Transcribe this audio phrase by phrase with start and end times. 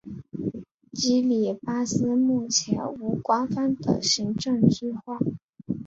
[0.93, 5.19] 基里巴斯目前无官方的行政区划。